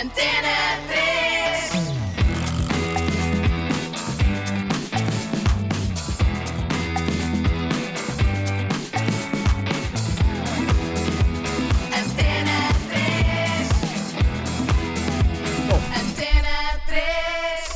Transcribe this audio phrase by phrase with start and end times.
[0.00, 0.99] Antena 3.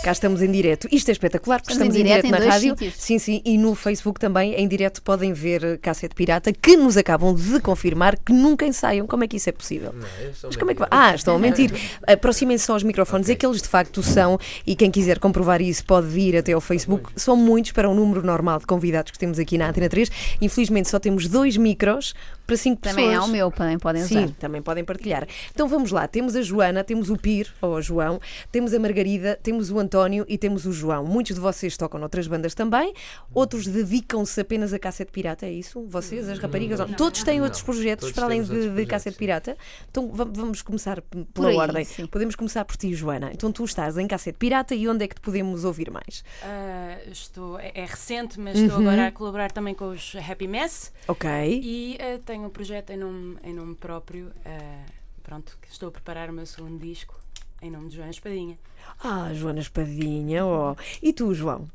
[0.05, 0.87] Cá estamos em direto.
[0.93, 2.71] Isto é espetacular, porque Estamos estamos, em direto em na dois rádio.
[2.73, 2.95] sítios.
[2.99, 3.41] Sim, sim.
[3.43, 7.59] E no Facebook também, em direto, podem ver eh, Cassete Pirata, que nos acabam de
[7.59, 9.07] confirmar que nunca ensaiam.
[9.07, 9.95] Como é que isso é possível?
[10.43, 10.89] Mas como é que vai?
[10.91, 11.73] Ah, estão a mentir.
[12.07, 13.31] Aproximem-se só aos microfones.
[13.31, 17.11] Aqueles de facto são, e quem quiser comprovar isso pode vir até ao Facebook.
[17.17, 20.11] São muitos para um número normal de convidados que temos aqui na Antena 3.
[20.39, 22.15] Infelizmente só temos dois micros
[22.47, 23.25] para cinco Também pessoas.
[23.25, 24.27] há o meu, também podem usar.
[24.27, 25.27] Sim, também podem partilhar.
[25.51, 28.21] Então vamos lá, temos a Joana, temos o Pir, ou a João,
[28.53, 31.05] temos a Margarida, temos o António e temos o João.
[31.05, 32.93] Muitos de vocês tocam noutras bandas também,
[33.33, 35.87] outros dedicam-se apenas a cassete pirata, é isso?
[35.87, 36.81] Vocês, as raparigas?
[36.81, 39.57] Não, Todos têm outros projetos para além de, de cassete pirata.
[39.89, 41.85] Então va- vamos começar p- Por pela aí, ordem.
[41.85, 42.07] sim.
[42.07, 43.31] Podemos começar por ti, Joana.
[43.33, 46.25] Então tu estás em cassete pirata e onde é que te podemos ouvir mais?
[46.43, 50.93] Ah, estou, é, é recente, mas estou agora a colaborar também com os Happy Mess
[51.07, 51.31] Ok.
[51.63, 54.33] e ah, tenho um projeto em nome, em nome próprio.
[54.45, 54.85] ah,
[55.23, 57.23] pronto, estou a preparar o meu segundo disco
[57.65, 58.59] em nome de Joana Espadinha.
[59.03, 60.77] Ah, Joana Espadinha, oh.
[61.03, 61.67] E tu, João?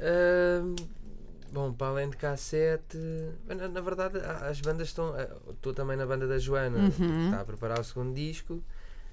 [0.00, 0.74] Ahm,
[1.52, 2.98] bom, para além de cassete,
[3.46, 5.14] na, na verdade as bandas estão.
[5.14, 8.62] ah, Estou também na banda da Joana, que está a preparar o segundo disco.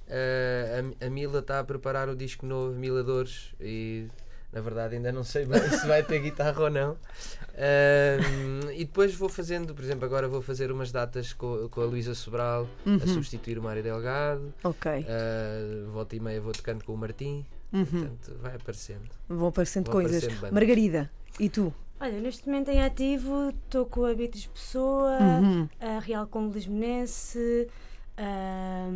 [0.09, 4.07] Ah, a, a Mila está a preparar o disco novo, Mila Dores, e
[4.53, 6.97] na verdade ainda não sei bem se vai ter guitarra ou não.
[7.55, 11.85] Ahm, e depois vou fazendo, por exemplo, agora vou fazer umas datas com, com a
[11.85, 12.67] Luísa Sobral
[13.01, 14.53] a substituir o Mário Delgado.
[14.63, 15.05] Ok.
[15.07, 17.45] Ah, volta e meia vou tocando com o Martim.
[17.71, 19.09] Portanto, vai aparecendo.
[19.27, 20.23] Vão aparecendo Vão coisas.
[20.23, 20.53] aparecendo.
[20.53, 21.73] Margarida, e tu?
[21.99, 25.69] Olha, neste momento em ativo estou com a Beatriz Pessoa, Uhum.
[25.79, 27.67] a Real como Lisbonense,
[28.17, 28.89] a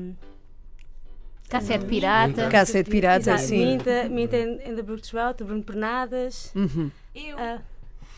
[1.50, 2.50] Cassete pirata.
[2.50, 3.66] Cassete pirata, Exato, sim.
[3.66, 6.92] Minta, Minta in the Brooks Route, Bruno Pernadas, Uhum.
[7.38, 7.60] a,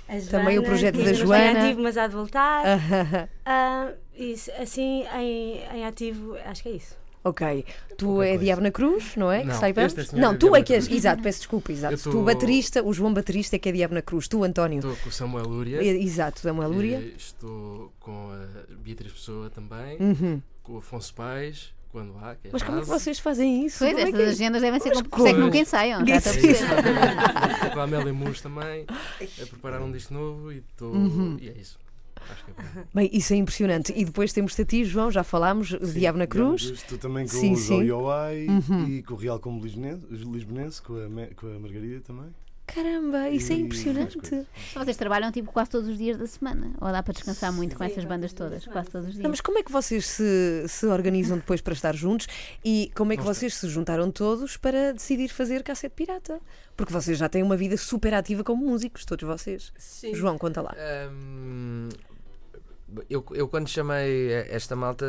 [0.07, 1.59] a Também o Joana, projeto que da não está em Joana.
[1.65, 3.29] ativo, mas há de voltar.
[3.45, 6.97] Ah, isso, assim, em, em ativo, acho que é isso.
[7.23, 7.65] Ok.
[7.97, 8.43] Tu Pouca é coisa.
[8.45, 9.41] Diabo na Cruz, não é?
[9.41, 10.89] que Não, é senhor não, é tu é que és.
[10.89, 11.93] Exato, peço desculpa, exato.
[11.95, 14.27] Eu Tu, tô- baterista, o João Baterista é que é Diabo na Cruz.
[14.29, 14.77] Tu, António.
[14.79, 15.83] Estou com o Samuel Lúria.
[15.83, 17.13] Exato, Samuel Lúria.
[17.17, 19.97] Estou com a Beatriz Pessoa também.
[19.99, 20.41] Uhum.
[20.63, 22.35] Com o Afonso Pais, quando há.
[22.35, 23.79] Que é Mas como é que vocês fazem isso?
[23.79, 25.27] Pois, Como é estas que- agendas devem ser como.
[25.27, 26.05] É que nunca ensaiam.
[26.05, 28.85] Já Isso, estou a com a Amélia Mus também.
[28.89, 30.93] A preparar um disco novo e estou.
[30.93, 31.37] Uhum.
[31.41, 31.77] E é isso.
[32.29, 32.87] Acho que é bom.
[32.93, 33.93] Bem, isso é impressionante.
[33.95, 36.63] E depois temos-te a ti, João, já falámos, o Diabo na Cruz.
[36.63, 37.63] Estou também com Sim, o sim.
[37.87, 38.47] Zoioi
[38.87, 42.27] e com o Real como Lisbonense, Lisbonense com, a, com a Margarida também.
[42.73, 44.17] Caramba, isso é impressionante.
[44.73, 46.71] Vocês trabalham tipo quase todos os dias da semana.
[46.79, 48.65] Ou dá para descansar muito com essas bandas todas?
[48.65, 49.31] Quase todos os Não, dias.
[49.31, 52.27] mas como é que vocês se, se organizam depois para estar juntos
[52.63, 56.39] e como é que vocês se juntaram todos para decidir fazer cassete pirata?
[56.77, 59.73] Porque vocês já têm uma vida super ativa como músicos, todos vocês.
[59.77, 60.13] Sim.
[60.13, 60.73] João, conta lá.
[61.11, 61.89] Hum,
[63.09, 65.05] eu, eu quando chamei esta malta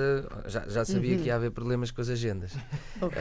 [0.47, 2.53] já, já sabia que ia haver problemas com as agendas.
[3.03, 3.19] Ok.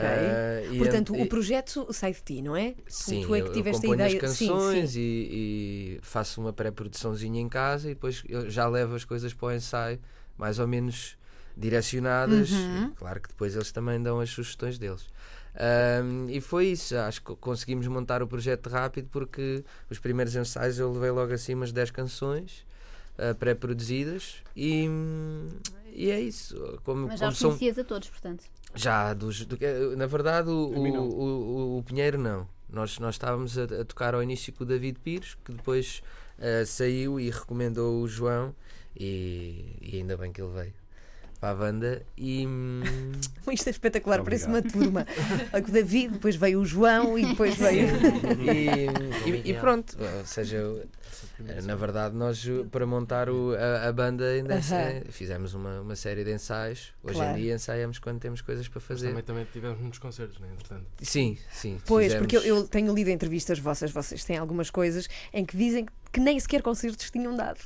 [0.72, 2.74] E Portanto, e- o projeto sai de ti, não é?
[2.86, 4.06] Sim, tu é que eu- eu tiveste a ideia.
[4.06, 5.00] as Sim, canções sim.
[5.00, 9.52] E, e faço uma pré-produçãozinha em casa e depois já levo as coisas para o
[9.52, 9.98] ensaio
[10.36, 11.16] mais ou menos
[11.56, 12.50] direcionadas.
[12.50, 12.92] Uhum.
[12.96, 15.06] Claro que depois eles também dão as sugestões deles.
[15.54, 20.78] Ahm, e foi isso, acho que conseguimos montar o projeto rápido porque os primeiros ensaios
[20.78, 22.64] eu levei logo assim umas 10 canções
[23.20, 24.88] ah, pré-produzidas e,
[25.92, 26.78] e é isso.
[26.84, 28.44] Como, Mas já como os são, conhecias a todos, portanto.
[28.74, 32.46] já, dos, do- eh, na verdade, o, o, o- o Pinheiro não.
[32.68, 36.02] Nós, nós estávamos a, a tocar ao início com o David Pires, que depois
[36.38, 38.54] eh, saiu e recomendou o João,
[38.96, 40.79] e, e ainda bem que ele veio
[41.40, 42.02] para a banda.
[42.16, 42.82] E hum,
[43.50, 45.06] Isto é espetacular, parece uma turma.
[45.54, 47.88] O David, depois veio o João e depois veio.
[48.38, 50.58] e, e- e pronto, ou seja,
[51.46, 54.76] eh, na verdade, nós eh, para montar o- a, a banda ainda Aham.
[54.76, 56.92] eh, fizemos uma, uma série de ensaios.
[57.02, 57.36] Hoje Claro.
[57.38, 59.08] em dia ensaiamos quando temos coisas para Mas fazer.
[59.08, 60.84] também, também tivemos muitos concertos, né, entretanto.
[61.02, 61.80] Sim, sim.
[61.86, 65.56] Pois, fizemos- porque eu, eu tenho lido entrevistas vossas, vocês têm algumas coisas em que
[65.56, 67.58] dizem que nem sequer concertos tinham dado.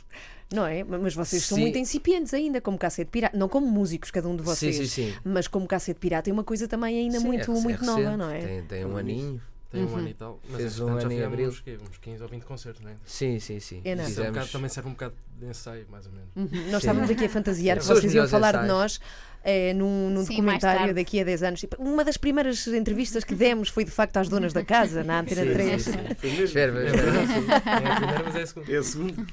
[0.52, 0.84] Não é?
[0.84, 1.62] Mas vocês são Sim.
[1.62, 3.36] muito incipientes ainda, como cassete pirata.
[3.36, 4.76] Não como músicos, cada um de vocês.
[4.76, 5.14] Sim, sim, sim.
[5.24, 8.16] Mas como cassete pirata é uma coisa também ainda Sim, muito, é, muito é nova,
[8.16, 8.38] não é?
[8.40, 9.40] Tem, tem um aninho.
[9.70, 9.92] Tem Uhum.
[9.92, 10.40] um ano e tal.
[10.48, 11.48] Mas Fez um entretanto, já ano em fizemos abril.
[11.48, 11.78] Uns, quê?
[11.90, 12.94] uns 15 ou 20 concertos, né?
[13.04, 13.80] Sim, sim, sim.
[13.84, 14.04] É, não.
[14.04, 14.52] Isso é um bocado- Fizemos.
[14.52, 16.28] também serve um bocado de ensaio, mais ou menos.
[16.36, 16.70] Uhum.
[16.70, 18.72] Nós estávamos aqui a fantasiar que São os vocês iam falar de ensaios.
[18.72, 19.00] nós.
[19.44, 21.60] Eh, num, num Sim, documentário daqui a 10 anos.
[21.60, 25.20] Tipo, Uma das primeiras entrevistas que demos foi de facto às donas da casa, na
[25.20, 25.82] Antena Sim, 3.
[25.82, 25.98] sim, sim.
[26.18, 26.44] Foi mesmo.
[26.44, 26.94] Espera, É sim.
[26.94, 27.56] É
[27.90, 28.72] a primeira, mas é a segunda.
[28.72, 29.26] É a segunda.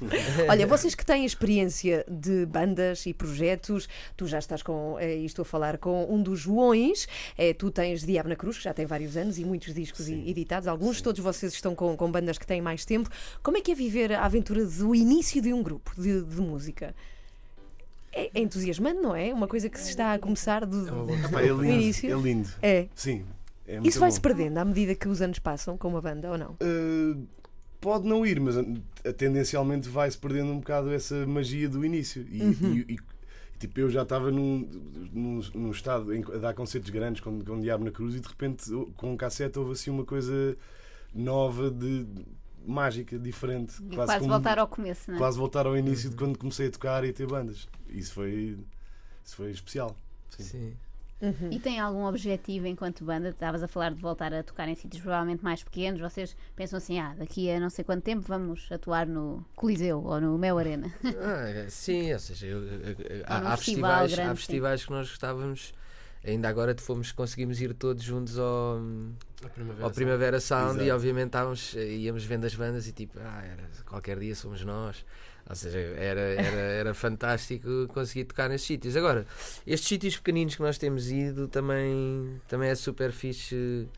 [0.48, 5.24] Olha, vocês que têm experiência de bandas e projetos, tu já estás com, eh, e
[5.24, 8.74] estou a falar com um dos Joões, eh, tu tens Diabo na Cruz, que já
[8.74, 12.36] tem vários anos e muitos discos e- editados, alguns, todos vocês estão com, com bandas
[12.38, 13.08] que têm mais tempo.
[13.42, 16.94] Como é que é viver a aventura do início de um grupo de, de música?
[18.12, 19.32] É, é entusiasmante, não é?
[19.32, 21.64] Uma coisa que se está a começar do, É é do lindo.
[21.64, 22.12] início.
[22.18, 22.48] É lindo.
[22.60, 22.88] É.
[22.94, 23.24] Sim.
[23.66, 26.36] É muito Isso vai-se perdendo à medida que os anos passam com uma banda ou
[26.36, 26.50] não?
[26.60, 27.26] Uh,
[27.80, 28.56] pode não ir, mas
[29.16, 32.26] tendencialmente vai-se perdendo um bocado essa magia do início.
[32.30, 32.74] E, Uhum.
[32.88, 32.98] e- e-
[33.58, 34.68] tipo, eu já estava num,
[35.12, 38.26] num, num estado em, a dar concertos grandes com, com Diabo na Cruz e de
[38.28, 38.64] repente
[38.96, 40.56] com um cassete houve assim uma coisa
[41.14, 42.04] nova de
[42.66, 43.74] mágica, diferente.
[43.90, 45.18] E quase, como- voltar ao começo, não é?
[45.18, 47.68] quase voltar ao início de quando comecei a tocar e a ter bandas.
[47.88, 48.58] Isso foi,
[49.24, 49.96] isso foi especial.
[50.30, 50.44] Sim.
[50.44, 50.76] Sim.
[51.52, 53.28] E tem algum objetivo enquanto banda?
[53.28, 56.00] Estavas a falar de voltar a tocar em sítios provavelmente mais pequenos.
[56.00, 60.20] Vocês pensam assim, ah, daqui a não sei quanto tempo vamos atuar no Coliseu ou
[60.20, 60.92] no Mel Arena.
[61.04, 64.36] Ah, sim, ou seja, eu- eu- eu- Ou há, há festivais, grande, há sim.
[64.36, 65.72] festivais que nós gostávamos.
[66.24, 68.80] Ainda agora fomos, conseguimos ir todos juntos ao,
[69.52, 69.84] primavera.
[69.84, 70.96] ao Primavera Sound e Exato.
[70.96, 75.04] obviamente estávamos, íamos vendo as bandas e tipo, ah, era, qualquer dia somos nós.
[75.48, 78.96] Ou seja, era, era, era fantástico conseguir tocar nesses sítios.
[78.96, 79.26] Agora,
[79.66, 83.88] estes sítios pequeninos que nós temos ido também, também é super fixe.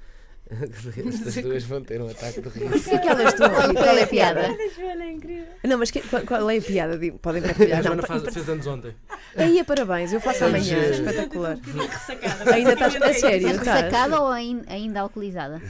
[0.51, 2.77] Estas duas vão ter um ataque de riso.
[2.77, 3.75] O que é que elas estão a rir?
[3.75, 4.43] Qual é a piada?
[4.79, 5.45] Joana, é incrível.
[5.65, 6.99] Não, mas que- qual, qual é a piada?
[6.99, 7.83] Digo, Podem A partilhar.
[7.83, 8.95] Joana Não, faz, fez anos ontem.
[9.37, 10.91] Aí, parabéns, eu faço amanhã, Sim.
[10.91, 11.57] espetacular.
[11.57, 12.55] Ressacada.
[12.55, 13.83] Ainda estás a sério, Mas estás?
[13.85, 15.63] ressacada ou ain- ainda alcoolizada?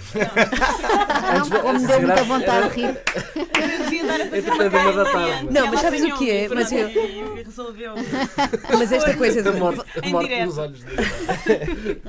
[1.50, 2.94] Não, ou me deu muita vontade de rir.
[5.12, 5.48] Tarde.
[5.50, 6.48] Não, mas sabes o que é?
[6.48, 6.88] Mas eu-
[7.44, 7.94] Resolveu.
[8.76, 9.50] Mas esta coisa de.
[9.58, 9.84] Morte,
[10.44, 12.00] nos olhos dele.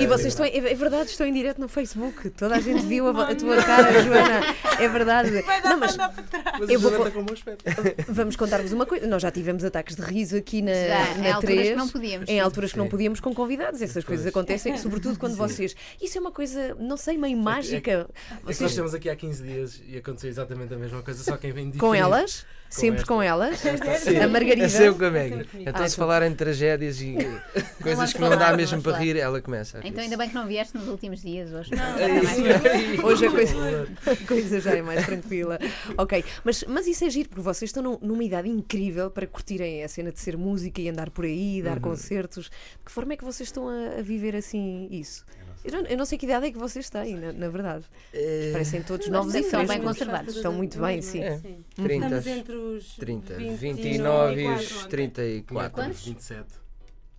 [0.00, 0.44] E vocês estão.
[0.44, 2.30] É é verdade, estão em direto no Facebook.
[2.30, 4.40] Toda a gente viu a, a tua cara, Joana.
[4.78, 5.44] É verdade.
[5.64, 7.64] Não, mas Mas Eu a vou com bom aspecto.
[8.08, 9.06] vamos contar-vos uma coisa.
[9.06, 11.68] Nós já tivemos ataques de riso aqui na, Já, em na alturas 3.
[11.70, 12.28] que não podíamos.
[12.28, 12.90] Em alturas que não Sim.
[12.90, 13.80] podíamos com convidados.
[13.82, 15.74] Essas coisas acontecem, sobretudo quando vocês.
[16.00, 17.90] Isso é uma coisa, não sei, meio mágica.
[17.90, 21.22] É que nós Vocês, estamos aqui há 15 dias e aconteceu exatamente a mesma coisa,
[21.22, 22.44] só quem vem com elas?
[22.70, 23.58] Sempre com elas?
[24.00, 24.16] Sim.
[24.18, 24.66] A Margarida.
[24.66, 25.46] É sempre com a Maggie.
[25.60, 27.16] Então, Ah, se tu- falar em tragédias e
[27.82, 29.78] coisas que não dá mesmo para rir, ela começa.
[29.78, 29.88] a rir.
[29.88, 31.70] Então ainda bem que não vieste nos últimos dias hoje.
[31.74, 33.06] É isso.
[33.06, 35.58] Hoje a coisa, a coisa já é mais tranquila.
[35.96, 39.82] Ok, mas, mas isso é giro, porque vocês estão num- numa idade incrível para curtirem
[39.82, 42.44] a cena de ser música e andar por aí, dar concertos.
[42.46, 42.50] De
[42.84, 45.24] que forma é que vocês estão a, a viver assim isso?
[45.64, 47.84] Eu não, eu não sei que idade é que vocês têm, na, na verdade.
[48.12, 50.36] É, Parecem todos novos e são bem conservados.
[50.36, 51.22] Estão muito bem, sim.
[51.22, 51.38] É.
[51.38, 51.64] Sim.
[51.74, 54.88] 30, Estamos entre os 30, 29 29 e os quatro.
[54.88, 55.70] 34.
[55.72, 56.04] Quantos?
[56.04, 56.46] 27.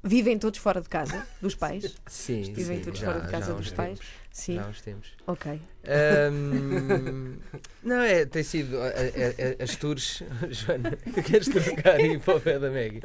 [0.01, 1.95] Vivem todos fora de casa, dos pais?
[2.07, 3.99] Sim, Vivem sim, todos já- fora de casa dos pais?
[3.99, 5.09] tempos, Sim, Já há uns tempos.
[5.27, 5.61] ok.
[5.85, 7.37] Ahm,
[7.83, 10.23] não, é, tem sido a- a- as tours.
[10.49, 13.01] Joana, queres trocar aí para o pé da Maggie?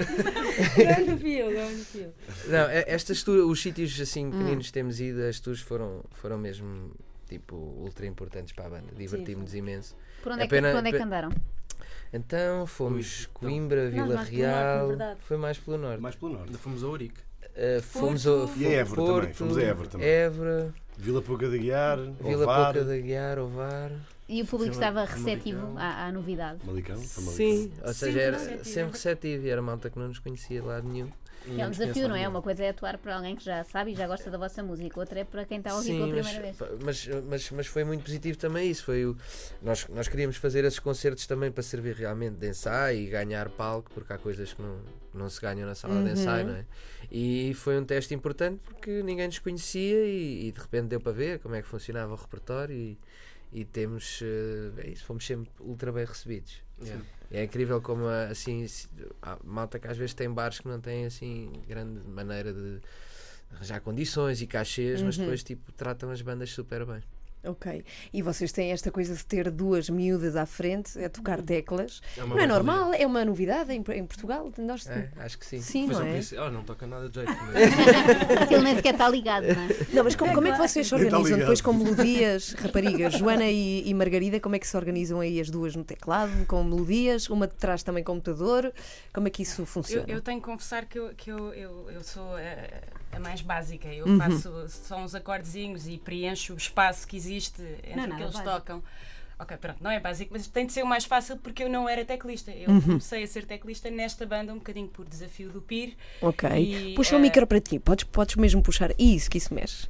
[0.76, 2.12] Grande fio, grande fio.
[2.46, 4.30] Não, é- estas tours, os sítios assim Hum.
[4.30, 6.92] pequeninos que temos ido, as tours foram, foram mesmo
[7.28, 8.92] tipo ultra importantes para a banda.
[8.96, 9.96] Divertimos-nos imenso.
[10.22, 11.30] Por onde é É que, pena- por onde é que pe- andaram?
[12.16, 13.34] Então fomos Ui, então.
[13.34, 14.88] Coimbra, Vila mais pelo norte, na Real.
[14.88, 15.20] verdade.
[15.22, 16.00] Foi mais pelo norte.
[16.00, 16.46] Mais pelo norte.
[16.46, 17.20] Ainda fomos a Ourique.
[17.42, 18.50] Uh, fomos Porto.
[18.52, 20.06] ao E a Évora também, Porto, fomos a Évora também.
[20.08, 23.92] Évora, Vila Pouca de Guiar, Vila Ovar, Pouca da Guiar, Ovar.
[24.28, 25.24] E o público estava Famalicão.
[25.24, 26.58] receptivo à, à novidade.
[26.64, 26.96] Malicão.
[26.96, 27.36] foi Malicão.
[27.36, 28.64] Sim, ou seja, Sempre era receptivo.
[28.64, 31.10] sempre receptivo e era malta que não nos conhecia de lado nenhum.
[31.46, 32.26] E É um desafio, não é?
[32.28, 34.98] Uma coisa é atuar para alguém que já sabe e já gosta da vossa música,
[34.98, 36.56] outra é para quem está a ouvir pela Sim, primeira mas, vez.
[36.56, 38.84] pá, mas, mas, mas foi muito positivo também isso.
[38.84, 39.16] Foi o,
[39.62, 43.90] nós, nós queríamos fazer esses concertos também para servir realmente de ensaio e ganhar palco,
[43.92, 44.78] porque há coisas que não,
[45.12, 46.64] não se ganham na sala de ensaio, não é?
[47.10, 51.12] E foi um teste importante porque ninguém nos conhecia e, e de repente deu para
[51.12, 52.98] ver como é que funcionava o repertório e,
[53.52, 56.62] e temos, eh, é isso, fomos sempre ultra bem recebidos.
[56.82, 57.04] Yeah.
[57.34, 58.64] É incrível como ah, assim
[59.42, 62.80] malta que às vezes tem bares que não têm assim grande maneira de
[63.50, 67.02] arranjar condições e cachês, mas depois tipo tratam as bandas super bem.
[67.44, 67.84] Ok.
[68.12, 72.00] E vocês têm esta coisa de ter duas miúdas à frente a tocar teclas.
[72.16, 74.50] É Não é normal, é uma novidade em, em Portugal.
[74.58, 75.60] Nós, É, acho que sim.
[75.60, 76.16] Sim, Mas não eu é?
[76.16, 77.32] pensei, oh, não toca nada de jeito.
[77.32, 78.40] Mas...
[78.42, 79.68] Aquilo nem sequer está ligado, não é?
[79.92, 83.14] Não, mas como, como é que vocês se tá organizam depois com melodias, raparigas?
[83.14, 86.62] Joana e, e Margarida, como é que se organizam aí as duas no teclado, com
[86.64, 87.28] melodias?
[87.28, 88.72] Uma de trás também computador?
[89.12, 90.04] Como é que isso Eu, funciona?
[90.08, 93.88] eu tenho que confessar que eu, que eu, eu, eu sou a, a mais básica.
[93.88, 94.18] Eu Uhum.
[94.18, 97.64] faço só uns acordezinhos e preencho o espaço que existe entre
[97.94, 98.50] Não é o nada que eles básico.
[98.56, 98.82] tocam.
[99.36, 101.88] Ok, pronto, não é básico, mas tem de ser o mais fácil porque eu não
[101.88, 102.52] era teclista.
[102.52, 102.80] Eu Uhum.
[102.80, 105.96] comecei a ser teclista nesta banda um bocadinho por desafio do PIR.
[106.20, 106.48] Ok.
[106.48, 107.78] E, Puxa o eh, micro para ti.
[107.80, 108.92] Podes, podes mesmo puxar.
[108.98, 109.88] Isso, que isso mexe.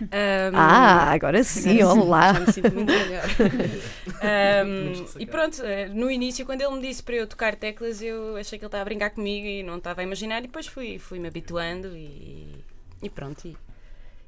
[0.00, 2.32] Ahm, Ah, agora sim, Agora sim, olá.
[2.34, 3.24] já me sinto muito melhor.
[4.20, 8.36] Ahm, e pronto, eh, no início, quando ele me disse para eu tocar teclas, eu
[8.36, 10.98] achei que ele estava a brincar comigo e não estava a imaginar, e depois fui,
[10.98, 12.64] fui me habituando e,
[13.02, 13.46] e pronto.
[13.46, 13.56] E,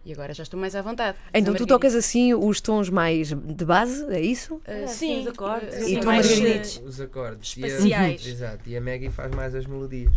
[0.07, 1.19] e agora já estou mais à vontade.
[1.35, 4.61] Então tu tocas assim os tons mais de base, é isso?
[4.65, 5.75] É, sim, os acordes.
[5.75, 7.57] eh, E tu, mais, eh, Os acordes.
[7.57, 7.69] E a-.
[8.31, 8.61] Exato.
[8.69, 10.15] E a Maggie faz mais as melodias.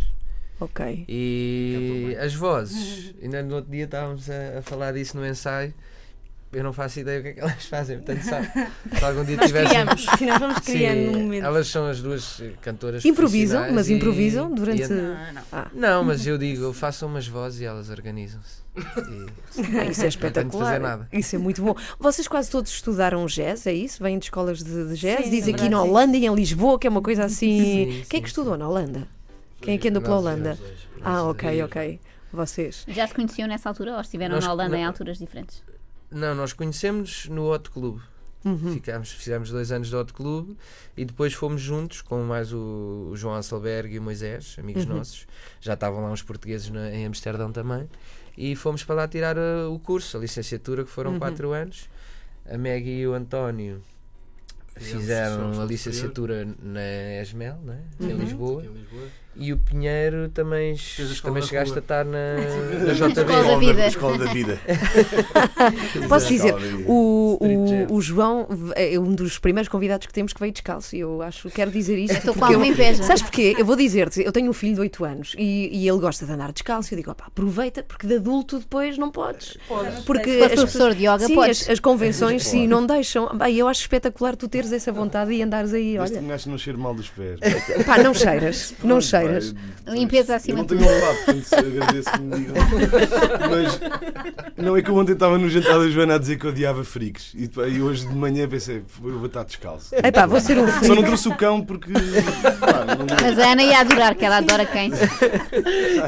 [0.60, 1.04] Ok.
[1.08, 3.14] E as vozes.
[3.20, 5.74] Ainda no outro dia estávamos a, a falar disso no ensaio.
[6.52, 8.48] Eu não faço ideia o que é que elas fazem, portanto, sabe,
[8.98, 9.68] se algum dia tivessem.
[9.68, 10.04] criamos.
[10.18, 11.44] Sim, nós vamos criando num momento.
[11.44, 14.82] elas são as duas cantoras Improvisam, mas e- improvisam durante.
[14.82, 15.66] e- Não, não.
[15.72, 18.62] Não, mas eu digo, façam umas vozes e elas organizam-se.
[18.76, 18.82] E- Ah,
[19.54, 20.80] Isso é Não tenho de fazer espetacular.
[20.80, 21.08] nada.
[21.12, 21.76] Isso é muito bom.
[22.00, 24.02] Vocês quase todos estudaram jazz, é isso?
[24.02, 25.24] Vêm de escolas de, de jazz?
[25.26, 25.82] Sim, Diz aqui na.
[25.84, 27.60] Holanda e em Lisboa, que é uma coisa assim.
[27.92, 28.58] Sim, Quem é que estudou sim.
[28.58, 29.06] na Holanda?
[29.60, 30.58] Quem é que andou pela Holanda?
[31.02, 32.00] Ah, ok, ok.
[32.32, 32.84] Vocês.
[32.88, 35.62] Já se conheciam nessa altura ou estiveram Nós- na Holanda em alturas diferentes?
[36.10, 38.00] Não, nós conhecemos no Hot Club.
[38.44, 38.72] Uhum.
[38.72, 40.56] Ficámos, fizemos dois anos de Hot Club
[40.96, 44.96] e depois fomos juntos com mais o, o João Asselberg e o Moisés, amigos Uhum.
[44.96, 45.26] nossos.
[45.60, 47.86] Já estavam lá uns portugueses na- em Amsterdão também.
[48.38, 51.18] E fomos para lá tirar uh, o curso, a licenciatura, que foram Uhum.
[51.18, 51.88] quatro anos.
[52.50, 53.82] A Maggie e o António
[54.76, 57.82] fizeram a licenciatura na ESMEL, né?
[58.00, 58.18] em Uhum.
[58.18, 58.64] Lisboa.
[59.42, 60.76] E o Pinheiro também,
[61.22, 62.36] também chegaste a estar na,
[62.84, 63.66] na Escola da JB.
[63.66, 63.86] vida.
[63.86, 64.60] Escola da vida.
[66.08, 66.84] Posso dizer, Escola da vida.
[66.86, 67.38] o,
[67.88, 70.94] o, o João é um dos primeiros convidados que temos que veio descalço.
[70.94, 72.18] E eu acho, quero dizer isto.
[72.18, 73.02] Estou com porque alguma inveja.
[73.02, 73.54] Sabes porquê?
[73.58, 76.32] Eu vou dizer-te, eu tenho um filho de 8 anos e, e ele gosta de
[76.32, 76.92] andar descalço.
[76.92, 79.56] Eu digo, opá, aproveita, porque de adulto depois não podes.
[80.04, 81.62] Porque Se for as, professor de yoga, sim, podes.
[81.62, 83.34] as, as convenções sim, não deixam.
[83.36, 86.20] Bem, eu acho espetacular tu teres essa vontade e andares aí, Este olha.
[86.20, 87.40] um gajo não cheira mal dos pés.
[87.86, 89.29] Pá, não cheiras, não cheiras.
[89.88, 92.54] Limpeza Eu acima não de tenho um lado, portanto agradeço que me digam.
[93.50, 93.80] Mas
[94.56, 97.32] não é que eu ontem estava no jantar da Joana a dizer que odiava freaks.
[97.34, 99.94] E, pá, e hoje de manhã pensei, eu vou estar descalço.
[99.94, 101.04] Epá, vou ser um Só não freak.
[101.04, 101.92] trouxe o cão porque.
[101.92, 104.94] pá, não- Mas a Ana ia adorar, que ela adora cães.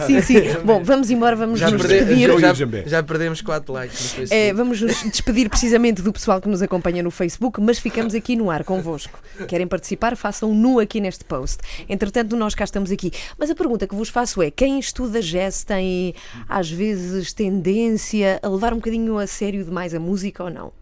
[0.06, 0.40] Sim, sim.
[0.64, 2.28] Bom, vamos embora, vamos Já, nos perde- despedir.
[2.28, 2.52] Eu já,
[2.86, 4.34] já perdemos 4 likes no Facebook.
[4.34, 8.36] É, vamos nos despedir precisamente do pessoal que nos acompanha no Facebook, mas ficamos aqui
[8.36, 9.18] no ar convosco.
[9.48, 10.16] Querem participar?
[10.16, 11.58] Façam nu aqui neste post.
[11.88, 13.01] Entretanto, nós cá estamos aqui.
[13.38, 16.14] Mas a pergunta que vos faço é: quem estuda jazz tem
[16.48, 20.72] às vezes tendência a levar um bocadinho a sério demais a música ou não?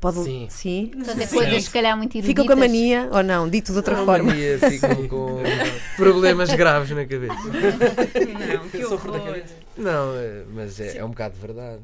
[0.00, 0.22] Pode...
[0.22, 0.46] Sim.
[0.50, 0.90] Sim?
[0.94, 2.26] Portanto, é coisas se calhar muito eruditas.
[2.28, 3.48] Ficam com a mania ou não?
[3.48, 4.24] Dito de outra Não, forma.
[4.30, 5.38] Maria, ficam com
[5.96, 7.34] problemas graves na cabeça.
[7.34, 9.42] Não, que horror.
[9.78, 11.80] Não, é- mas é, é um bocado de verdade.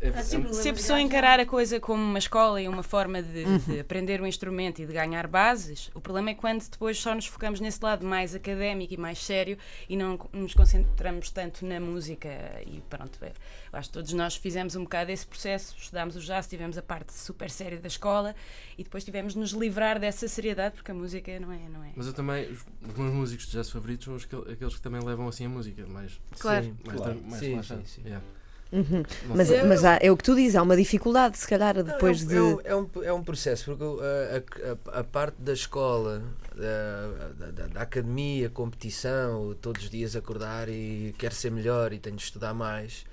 [0.00, 3.58] É, sempre Se a pessoa encarar a coisa como uma escola e uma forma de,
[3.58, 7.26] de aprender um instrumento e de ganhar bases, o problema é quando depois só nos
[7.26, 12.28] focamos nesse lado mais académico e mais sério e não nos concentramos tanto na música
[12.64, 13.18] e pronto.
[13.22, 13.32] é,
[13.72, 16.82] Eu acho que todos nós fizemos um bocado esse processo, estudámos o jazz, tivemos a
[16.82, 18.36] parte super séria da escola
[18.78, 21.58] e depois tivemos de nos livrar dessa seriedade porque a música não é.
[21.68, 21.90] Não é.
[21.96, 25.26] Mas eu também, os, os meus músicos de jazz favoritos são aqueles que também levam
[25.26, 26.64] assim a música, mais, Claro.
[26.66, 26.76] Sim.
[26.86, 27.14] mais, Claro.
[27.18, 28.02] tran- mais Sim, sim, sim.
[28.04, 28.24] Yeah.
[28.70, 29.02] Uhum.
[29.34, 29.62] Mas, sei.
[29.62, 32.26] mas há- é o que tu dizes, há uma dificuldade, se calhar, Não, depois é,
[32.26, 32.38] de.
[32.38, 36.22] um, é, um, é um processo, porque a, a- a parte da escola,
[36.54, 42.16] da, da- da- academia, competição, todos os dias acordar e quero ser melhor e tenho
[42.16, 43.06] de estudar mais,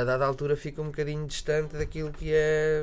[0.00, 2.82] a dada altura fica um bocadinho distante daquilo que é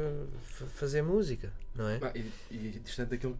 [0.75, 1.99] fazer música, não é?
[2.01, 3.37] Ah, e, e distante daquilo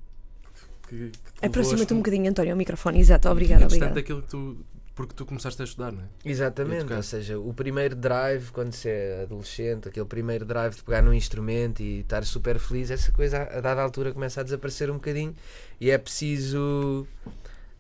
[0.88, 0.96] que.
[0.96, 3.00] que, que te Aproxima-te um a- bocadinho, António, ao microfone.
[3.00, 4.02] Exato, obrigada, distante obrigada.
[4.02, 4.58] daquilo que tu.
[4.98, 6.06] Porque tu começaste a estudar, não é?
[6.26, 11.02] Exatamente, ou seja, o primeiro drive quando se é adolescente, aquele primeiro drive de pegar
[11.04, 14.96] num instrumento e estar super feliz, essa coisa a dada altura começa a desaparecer um
[14.96, 15.36] bocadinho
[15.80, 17.08] e é preciso,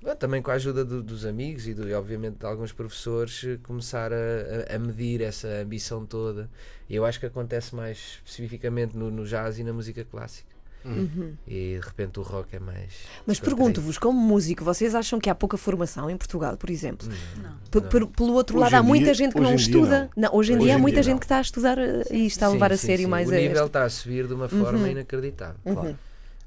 [0.02, 3.44] bom, também com a ajuda do- dos amigos e, do- e, obviamente de alguns professores,
[3.64, 4.16] começar a,
[4.72, 6.48] a- a medir essa ambição toda.
[6.88, 10.56] E eu acho que acontece mais especificamente no, no jazz e na música clássica.
[10.90, 11.34] Uhum.
[11.48, 12.94] E de repente o rock é mais.
[13.26, 17.08] Mas pergunto-vos, como músico, vocês acham que há pouca formação em Portugal, por exemplo?
[17.38, 17.52] Não.
[17.82, 18.08] Não.
[18.10, 20.10] pelo outro Hoje lado, há muita dia- gente que não estuda.
[20.16, 21.20] Não, hoje em Hoje dia há muita dia gente não.
[21.20, 23.10] que está a estudar eh, e está a Sim, levar a sim, sério sim.
[23.10, 23.66] mais O a nível esta.
[23.66, 24.88] está a subir de uma forma Uhum.
[24.88, 25.56] inacreditável.
[25.66, 25.96] Uhum.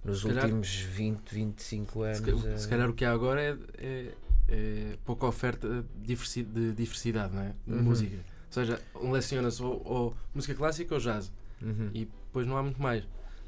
[0.04, 2.16] Nos Se calhar- últimos 20, 25 anos.
[2.18, 4.06] Se, ca- eh, se calhar o que há agora é, é,
[4.48, 7.52] é pouca oferta de diversi- de diversidade, não é?
[7.66, 7.82] De Uhum.
[7.82, 8.16] música.
[8.16, 11.30] Ou seja, leciona-se ou, ou música clássica ou jazz.
[11.62, 11.90] uhum.
[11.92, 13.04] E depois não há muito mais.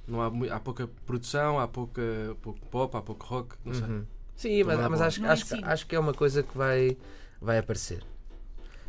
[0.06, 2.02] Não há, há pouca produção, há pouca,
[2.42, 3.84] pouco pop, há pouco rock, não sei.
[3.84, 4.06] Uhum.
[4.34, 6.96] Sim, mas, mas acho, acho, acho que é uma coisa que vai,
[7.40, 8.02] vai aparecer.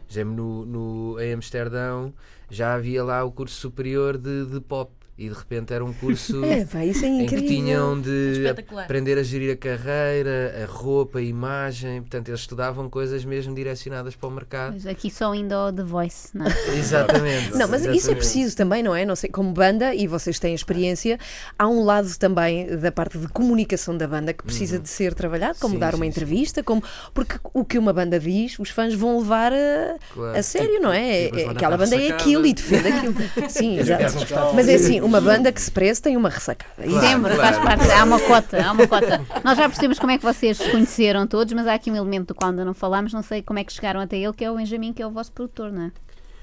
[0.09, 2.13] Exemplo, no, no, em Amsterdão
[2.49, 6.43] já havia lá o curso superior de, de pop E de repente era um curso
[6.45, 8.43] É, pá, isso é em que tinham de
[8.83, 12.01] aprender a gerir a carreira, a roupa, a imagem.
[12.01, 14.73] Portanto, eles estudavam coisas mesmo direcionadas para o mercado.
[14.73, 16.49] Mas aqui só ainda o The Voice, não é?
[16.75, 17.51] Exatamente.
[17.55, 18.17] Não, mas isso é exatamente.
[18.17, 19.05] preciso também, não é?
[19.05, 21.19] Não sei, como banda, e vocês têm experiência,
[21.59, 25.59] há um lado também da parte de comunicação da banda que precisa de ser trabalhado,
[25.59, 26.81] como Sim, dar uma sim, entrevista, como
[27.13, 30.37] porque o que uma banda diz, os fãs vão levar a, Claro.
[30.37, 31.25] a sério, não é?
[31.25, 33.13] tipo, É- Aquela banda é aquilo e defende aquilo.
[33.49, 34.15] Sim, exato.
[34.55, 36.73] Mas é assim, uma banda que se preze tem uma ressacada.
[36.83, 37.55] Claro, Sempre, claro.
[37.55, 37.91] faz parte.
[37.91, 39.21] Há uma cota, há uma cota.
[39.43, 42.27] Nós já percebemos como é que vocês se conheceram todos, mas há aqui um elemento
[42.27, 44.49] do qual ainda não falámos, não sei como é que chegaram até ele, que é
[44.51, 45.91] o Benjamin, que é o vosso produtor, não é?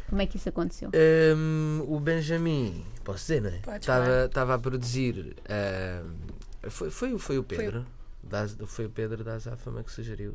[0.08, 0.90] Como é que isso aconteceu?
[1.36, 3.76] Hum, o Benjamin, posso dizer, não é?
[3.76, 5.36] Estava estava a produzir.
[5.48, 6.10] hum,
[6.68, 7.86] foi, foi, o- foi o Pedro.
[8.22, 10.34] da- Foi o Pedro da Azafama que sugeriu.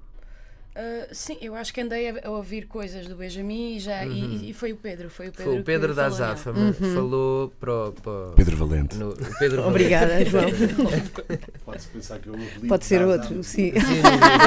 [0.78, 4.50] Ah, sim, eu acho que andei a, a ouvir coisas do Benjamin e, já, e,
[4.50, 5.10] e foi o Pedro.
[5.10, 6.32] Foi o Pedro, Foi o Pedro que da falou nele.
[6.34, 8.98] Azafama falou para, o- para o- Pedro Valente.
[8.98, 9.70] no- o Pedro Valente.
[9.70, 10.46] Obrigada, João.
[11.66, 13.72] Pode-se pensar que o apelido Pode ser da outro, sim.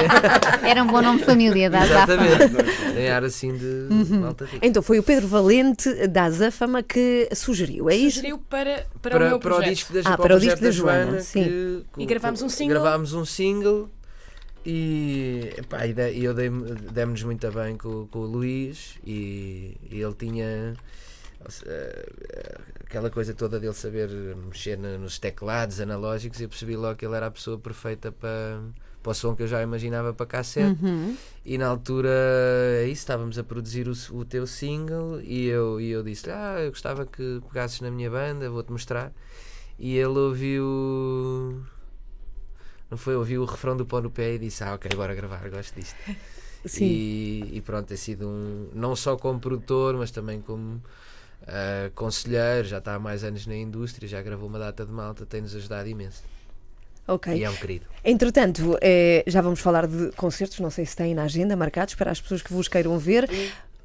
[0.62, 2.12] Era um bom nome de família, da Azafa.
[2.14, 2.92] Exatamente.
[2.94, 4.66] Tem ar assim de malta rica.
[4.66, 8.16] Então foi o Pedro Valente da Azafama que sugeriu, é isso?
[8.16, 9.70] Sugeriu para, para, o Para, meu para o projeto.
[9.74, 11.20] disco da, Ah, para para o o disco da Joana, Joana.
[11.20, 11.44] sim.
[11.94, 12.80] que- E gravámos um single.
[12.80, 13.88] Gravámos um single
[14.70, 16.50] e, epá, e de- e eu dei-
[16.92, 20.74] demos-nos muito bem com, com o Luís e, e ele tinha
[21.66, 27.06] eh, aquela coisa toda dele saber mexer nos teclados analógicos e eu percebi logo que
[27.06, 28.60] ele era a pessoa perfeita para,
[29.02, 30.76] para o som que eu já imaginava para cassete.
[30.84, 31.16] Uhum.
[31.44, 32.10] E na altura
[32.82, 36.56] é isso, estávamos a produzir o, o teu single e eu, e eu disse ah,
[36.60, 39.12] eu gostava que pegasses na minha banda, vou-te mostrar.
[39.78, 41.62] E ele ouviu.
[42.90, 43.16] Não foi?
[43.16, 45.96] Ouviu o refrão do pó no pé e disse: Ah, ok, bora gravar, gosto disto.
[46.64, 46.84] Sim.
[46.84, 48.68] E, e pronto, tem sido um.
[48.74, 50.82] Não só como produtor, mas também como
[51.46, 52.66] ah, conselheiro.
[52.66, 55.88] Já está há mais anos na indústria, já gravou uma data de malta, tem-nos ajudado
[55.88, 56.22] imenso.
[57.06, 57.34] Ok.
[57.34, 57.86] E é um querido.
[58.04, 62.10] Entretanto, eh, já vamos falar de concertos, não sei se têm na agenda marcados para
[62.10, 63.26] as pessoas que vos queiram ver.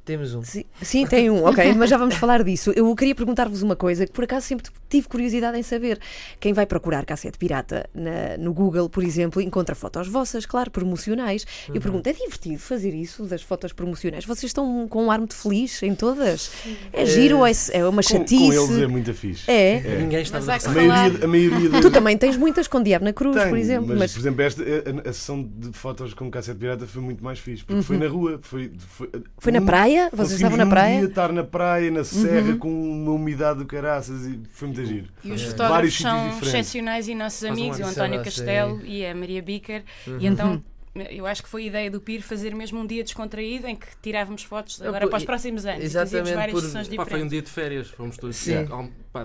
[0.06, 0.44] Temos um.
[0.44, 2.72] Sim, sim, tem um, ok, mas já vamos falar disso.
[2.76, 5.98] Eu queria perguntar-vos uma coisa que por acaso sempre tive curiosidade em saber.
[6.42, 11.46] Quem vai procurar cassete pirata na- no Google, por exemplo, encontra fotos vossas, claro, promocionais.
[11.74, 14.26] Eu pergunto, é divertido fazer isso, das fotos promocionais?
[14.26, 16.52] Vocês estão com um ar muito feliz em todas?
[16.92, 18.58] É giro ou é, é uma Com, chatice?
[18.58, 19.50] com eles é muito fixe.
[19.50, 20.00] É.
[20.02, 20.70] Ninguém está A ressaca.
[20.70, 23.88] maioria, a maioria Tu também tens muitas com Diabo na Cruz, Tenho, por exemplo.
[23.88, 27.02] mas, Mas, por exemplo, esta, a, a- a sessão de fotos com cassete pirata foi
[27.02, 28.40] muito mais fixe, porque foi na rua.
[28.42, 29.24] Foi, foi, Uhum.
[29.38, 30.10] Foi na num- praia?
[30.12, 30.94] Vocês estavam na praia?
[30.94, 31.00] Uhum.
[31.00, 35.08] dia estar na praia, na serra, com uma umidade do caraças e foi muito giro.
[35.24, 36.48] E os fotógrafos Vários são diferentes.
[36.48, 37.86] excepcionais e nossos um amigos, o.
[37.86, 39.84] António Castelo e a Maria Bicker.
[40.20, 40.64] E então
[41.10, 43.88] eu acho que foi a ideia do PIR fazer mesmo um dia descontraído em que
[44.02, 45.84] tirávamos fotos agora para os próximos anos.
[45.84, 48.68] exatamente e várias por- sessões Pá, foi um dia de férias, fomos todos Sim.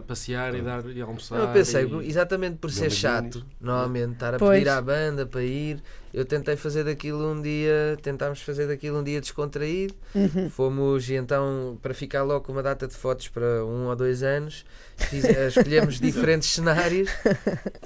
[0.06, 1.38] passear e, dar, e almoçar.
[1.38, 2.08] Eu pensei, e...
[2.08, 4.58] exatamente por ser chato, normalmente, estar a Pois.
[4.58, 9.04] pedir à banda para ir, eu tentei fazer daquilo um dia, tentámos fazer daquilo um
[9.04, 9.94] dia descontraído.
[10.14, 10.48] Uhum.
[10.50, 14.22] Fomos, e então, para ficar logo com uma data de fotos para um ou dois
[14.22, 14.64] anos,
[14.96, 17.10] fiz- eh, escolhemos diferentes cenários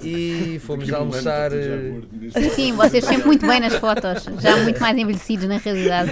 [0.01, 1.51] e fomos almoçar.
[1.53, 6.11] eh, sim, vocês sempre muito bem nas fotos, já muito mais envelhecidos na realidade.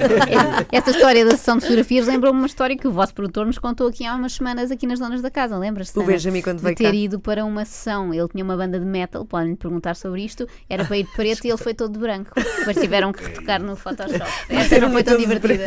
[0.72, 3.88] Esta história da sessão de fotografias lembrou-me uma história que o vosso produtor nos contou
[3.88, 5.98] aqui há umas semanas aqui nas Donas da Casa, lembras-te?
[5.98, 6.04] o?
[6.04, 6.96] Benjamin, quando de veio ter cá.
[6.96, 8.14] ido para uma sessão.
[8.14, 10.48] Ele tinha uma banda de metal, podem-lhe perguntar sobre isto.
[10.70, 12.32] Era para ir de preto e ele foi todo de branco.
[12.36, 14.26] Depois tiveram que retocar no Photoshop.
[14.50, 15.66] Essa não foi tão divertida.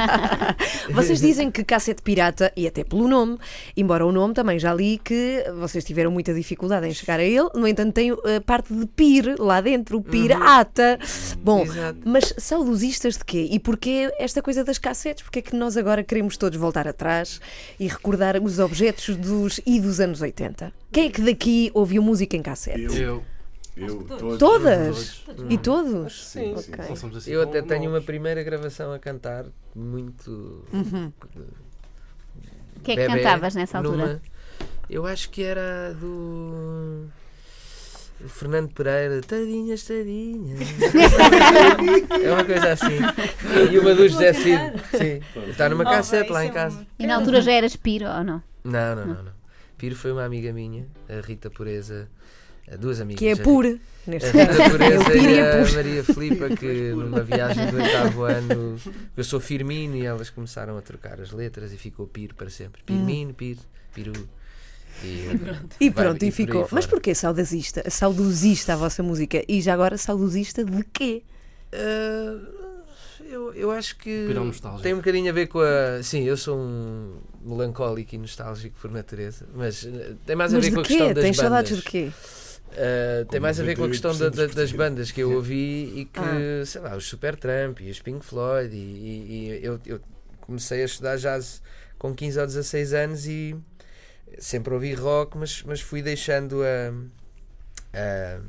[0.90, 3.38] Vocês dizem que cassete pirata, e até pelo nome,
[3.76, 7.48] embora o nome também já li que vocês tiveram muita dificuldade em chegar a ele,
[7.54, 10.98] no entanto tem a parte de PIR lá dentro, o pirata.
[11.42, 11.98] Bom, Exato.
[12.04, 13.48] mas saudosistas de quê?
[13.50, 15.22] E porquê esta coisa das cassetes?
[15.22, 17.40] Porque é que nós agora queremos todos voltar atrás
[17.78, 20.72] e recordar os objetos dos e dos anos 80?
[20.92, 22.82] Quem é que daqui ouviu música em cassete?
[22.82, 23.24] Eu, Eu.
[23.76, 24.38] eu, todos.
[24.38, 25.14] Todas?
[25.24, 25.44] Todos.
[25.48, 26.26] E todos?
[26.28, 26.72] Sim, sim.
[26.72, 26.84] Ok.
[26.88, 30.64] Não somos assim Eu até tenho uma primeira gravação a cantar, muito.
[32.76, 33.96] O que é que cantavas nessa altura?
[33.96, 34.22] numa-
[34.88, 37.06] eu acho que era do.
[38.24, 40.60] O Fernando Pereira, tadinhas, tadinhas.
[42.22, 42.98] é uma coisa assim.
[43.70, 44.72] E uma do José Cid.
[44.90, 45.20] Sim.
[45.48, 46.86] Está numa cassete lá é em casa.
[46.98, 48.42] E na altura já eras piro ou não?
[48.64, 49.32] Não, não, não, não.
[49.78, 52.08] Piro foi uma amiga minha, a Rita Pureza,
[52.78, 53.18] duas amigas.
[53.18, 53.80] Que é a puro.
[54.06, 54.70] Neste A Rita.
[54.70, 55.74] Pureza Piro e a.
[55.74, 58.76] Maria Filipa, que numa viagem do oitavo ano,
[59.16, 62.82] eu sou Firmino e elas começaram a trocar as letras e ficou Piro para sempre.
[62.84, 63.60] Firmino, Piro,
[63.94, 64.28] Piru.
[65.04, 65.28] E,
[65.86, 66.68] E vai- pronto, e por aí ficou.
[66.70, 67.88] Mas porquê saudosista?
[67.90, 69.42] Saudosista a vossa música?
[69.48, 71.22] E já agora saudosista de quê?
[71.72, 72.38] Ah,
[73.30, 74.26] Eu, eu acho que
[74.82, 76.02] tem um bocadinho a ver com a.
[76.02, 80.66] Sim, eu sou um melancólico e nostálgico por natureza, mas eh, tem mais a Mas
[80.66, 81.14] ver com a questão quê?
[81.14, 81.50] das Tens bandas.
[81.50, 82.10] saudades de quê?
[82.72, 85.32] Uh, tem mais a ver com a questão da- 98% da- das bandas que eu
[85.32, 86.64] ouvi e que, Ah.
[86.66, 88.74] sei lá, os Supertramp e os Pink Floyd.
[88.74, 90.00] E, e- e eu, eu
[90.40, 91.60] comecei a estudar jazz
[91.98, 93.56] com 15 ou 16 anos e
[94.38, 96.92] sempre ouvi rock, mas, mas fui deixando a,
[97.98, 98.40] a-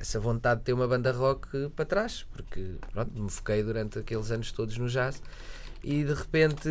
[0.00, 4.30] essa vontade de ter uma banda rock para trás, porque pronto, me foquei durante aqueles
[4.30, 5.22] anos todos no jazz
[5.82, 6.68] e de repente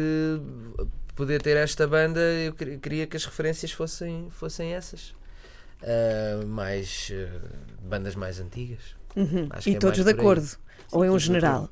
[1.16, 5.16] poder ter esta banda eu queria- que as referências fossem, fossem essas.
[5.80, 7.40] Uh, mais uh,
[7.84, 8.96] bandas mais antigas.
[9.16, 9.48] Uhum.
[9.66, 10.48] E é todos de acordo?
[10.92, 11.70] Ou em um general?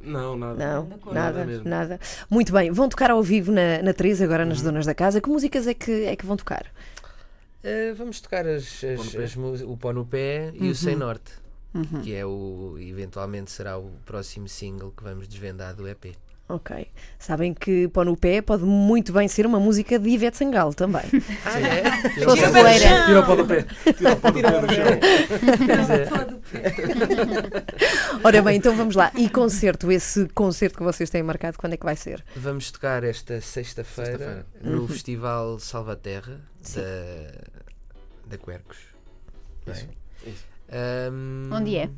[0.00, 0.54] Não, nada.
[0.54, 1.68] Não, Nada nada, mesmo.
[1.68, 2.00] nada.
[2.30, 4.48] Muito bem, vão tocar ao vivo na, na 3, agora Uhum.
[4.50, 5.20] nas Donas da Casa.
[5.20, 6.66] Que músicas é que, é que vão tocar?
[7.64, 10.70] Uh, vamos tocar as, as, as o Pó no Pé e Uhum.
[10.70, 11.32] o Sem Norte,
[11.74, 12.00] Uhum.
[12.02, 16.14] que é o eventualmente será o próximo single que vamos desvendar do EP.
[16.48, 16.86] Ok.
[17.18, 21.02] Sabem que Pó no Pé pode muito bem ser uma música de Ivete Sangalo também.
[21.44, 21.82] Ah, é?
[22.14, 23.04] Tira o pó- poeira.
[23.06, 23.66] Tira o pó do pé.
[23.92, 24.84] Tira o pó do pé do chão.
[28.24, 29.12] Ora bem, então vamos lá.
[29.16, 32.24] E concerto, esse concerto que vocês têm marcado, quando é que vai ser?
[32.36, 34.46] Vamos tocar esta sexta-feira Sexta-feira.
[34.62, 34.88] no Uhum.
[34.88, 36.40] Festival Salvaterra
[36.74, 37.32] da,
[38.30, 38.78] da Quercos.
[39.66, 39.70] é?
[39.72, 39.88] Isso,
[40.26, 40.44] isso.
[41.12, 41.88] Um, Onde é?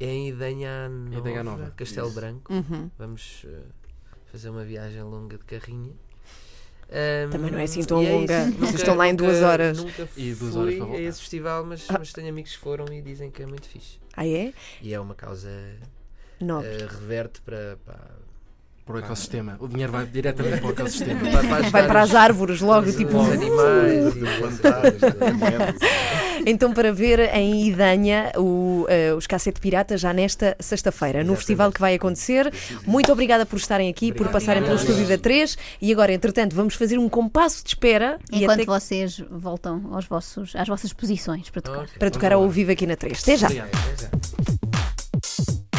[0.00, 2.14] É em Idanha Nova, Idanha Nova, Castelo isso.
[2.20, 2.52] Branco.
[2.52, 2.90] Uhum.
[2.98, 3.62] Vamos uh,
[4.30, 5.92] fazer uma viagem longa de carrinha.
[6.90, 8.42] Um, Também não é assim tão é longa.
[8.48, 8.58] isso.
[8.58, 9.78] Vocês estão lá em duas horas.
[9.78, 11.02] Nunca E duas fui horas para a voltar.
[11.02, 11.96] esse festival, mas, Ah.
[11.98, 13.98] mas tenho amigos que foram e dizem que é muito fixe.
[14.16, 14.52] Ah, é?
[14.80, 15.50] E é uma causa
[16.40, 16.70] Nobre.
[16.82, 17.98] uh, reverte para, para,
[18.86, 19.56] Para o ecossistema.
[19.60, 21.20] O dinheiro vai diretamente para o ecossistema.
[21.30, 23.18] para, para Vai para as árvores logo, os, tipo.
[23.18, 25.00] os animais e Plantadas,
[25.38, 25.76] merdas.
[26.46, 31.72] Então, para ver em Idanha o, eh, os Cassete Pirata já nesta sexta-feira, no festival
[31.72, 32.52] que vai acontecer.
[32.86, 34.32] Muito obrigada por estarem aqui, por Obrigado.
[34.32, 35.56] passarem pelo estúdio da 3.
[35.80, 40.06] E agora, entretanto, vamos fazer um compasso de espera e Enquanto até vocês voltam aos
[40.06, 41.82] vossos, às vossas posições para tocar.
[41.84, 43.20] Ok, para tocar ao vivo aqui na 3.
[43.22, 43.46] Até já!
[43.46, 43.68] Obrigado.
[43.68, 44.08] até já.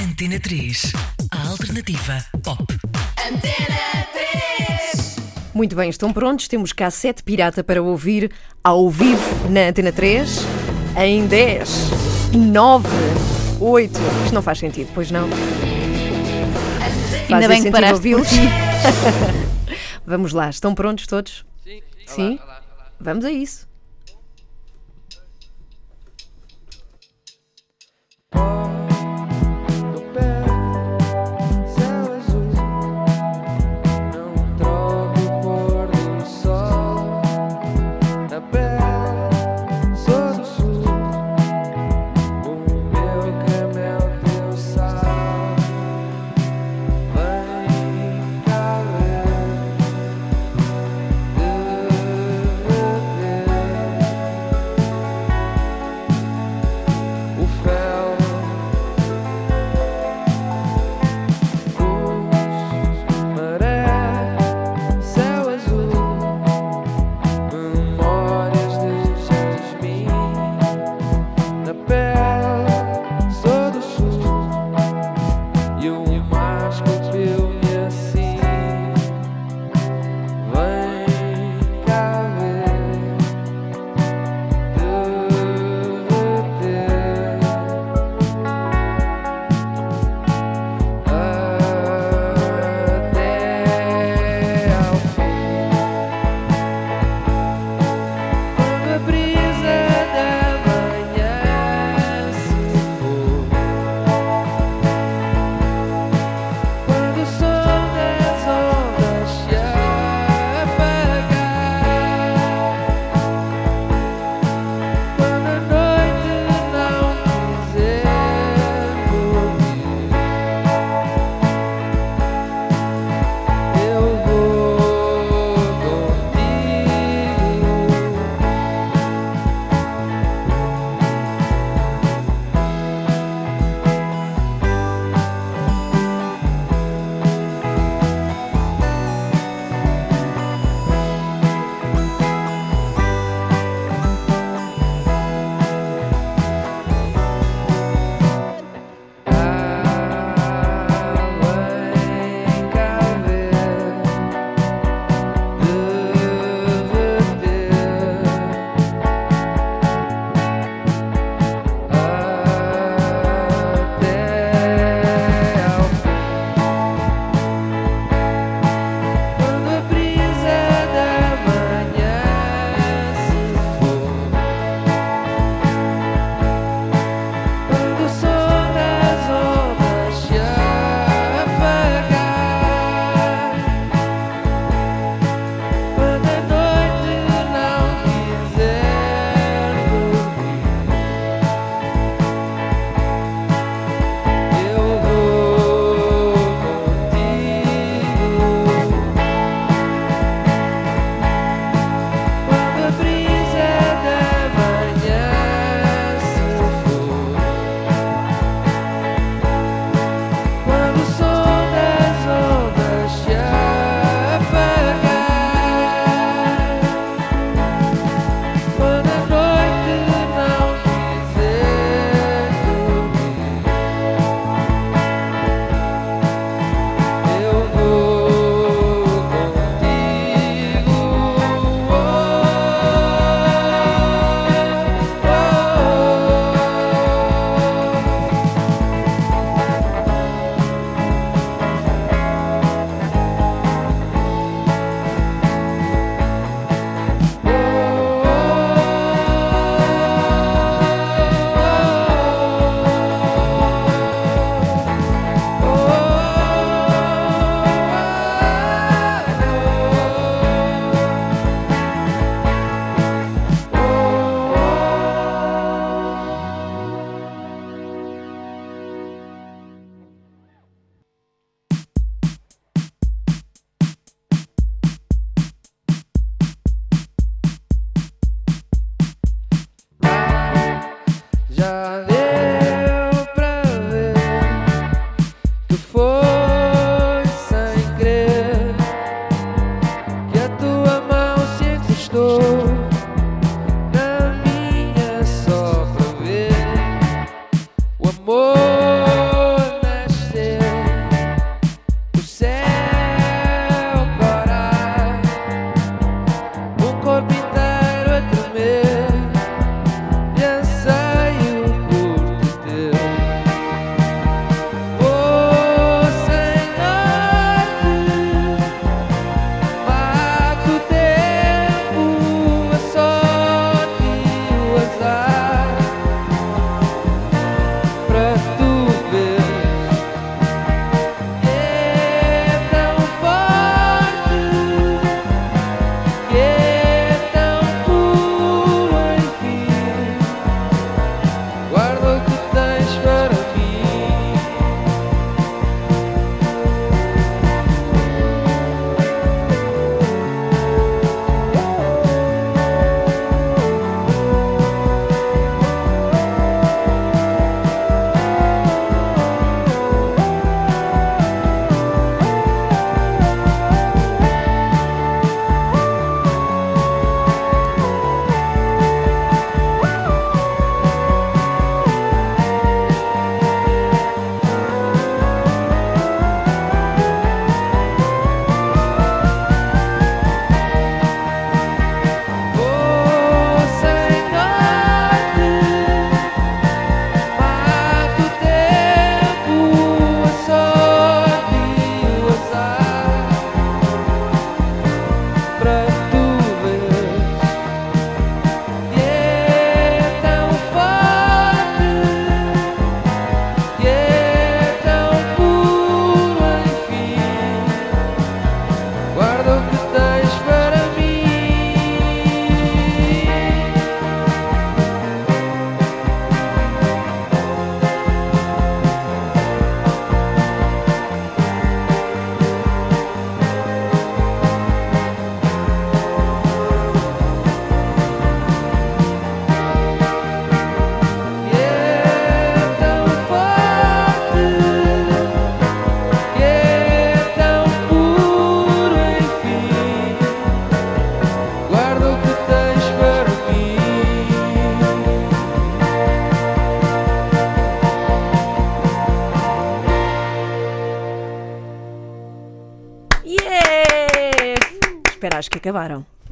[0.03, 0.91] Antena 3,
[1.31, 2.65] a alternativa pop.
[3.25, 4.18] Antena 3.
[5.59, 6.47] Muito bem, estão prontos?
[6.47, 8.31] Temos Cassete Pirata para ouvir
[8.63, 10.39] ao vivo na Antena 3
[10.95, 11.69] em 10,
[12.33, 12.87] 9,
[13.59, 13.99] 8.
[14.23, 15.27] Isto não faz sentido, pois não?
[17.29, 18.29] Ainda bem que paraste por ouvi-los.
[18.29, 18.39] ti.
[20.07, 21.45] Vamos lá, estão prontos todos?
[21.61, 21.81] Sim.
[22.05, 22.39] Sim?
[22.97, 23.67] Vamos a isso.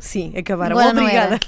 [0.08, 0.80] Sim, acabaram.
[0.80, 1.40] Agora Obrigada.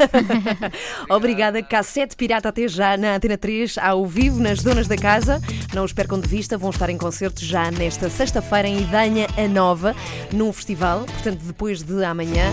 [1.10, 1.63] Obrigada.
[1.63, 5.41] Cassete Pirata até já na Antena 3, ao vivo, nas zonas da casa.
[5.74, 9.48] Não os percam de vista, vão estar em concerto já nesta sexta-feira em Idanha a
[9.48, 9.95] Nova,
[10.34, 12.52] num festival, portanto, depois de amanhã.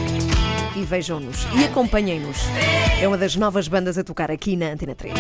[0.77, 2.39] E vejam-nos e acompanhem-nos.
[3.01, 5.13] É uma das novas bandas a tocar aqui na Antena 3.